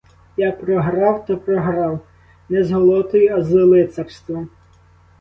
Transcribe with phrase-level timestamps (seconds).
[0.37, 1.99] Як програв, то програв
[2.49, 4.49] не з голотою, а з лицарством.